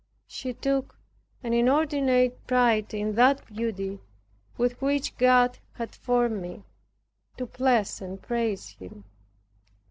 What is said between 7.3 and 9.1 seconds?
to bless and praise Him.